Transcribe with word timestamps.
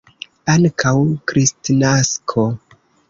Antaŭ 0.53 0.93
Kristnasko. 1.33 2.47